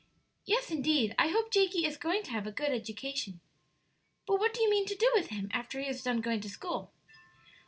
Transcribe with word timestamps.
"Yes, 0.45 0.71
indeed; 0.71 1.13
I 1.19 1.27
hope 1.27 1.51
Jakey 1.51 1.85
is 1.85 1.95
going 1.95 2.23
to 2.23 2.31
have 2.31 2.47
a 2.47 2.51
good 2.51 2.71
education. 2.71 3.39
But 4.25 4.39
what 4.39 4.51
do 4.51 4.63
you 4.63 4.69
mean 4.71 4.87
to 4.87 4.95
do 4.95 5.11
with 5.13 5.27
him 5.27 5.47
after 5.53 5.79
he 5.79 5.87
is 5.87 6.01
done 6.01 6.21
going 6.21 6.41
to 6.41 6.49
school?" 6.49 6.91